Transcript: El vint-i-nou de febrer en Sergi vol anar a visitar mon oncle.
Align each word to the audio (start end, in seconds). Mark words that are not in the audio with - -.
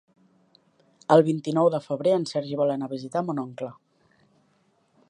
El 1.15 1.21
vint-i-nou 1.27 1.69
de 1.75 1.81
febrer 1.83 2.15
en 2.21 2.27
Sergi 2.33 2.59
vol 2.63 2.75
anar 2.77 2.89
a 2.91 2.95
visitar 2.95 3.25
mon 3.29 3.45
oncle. 3.47 3.73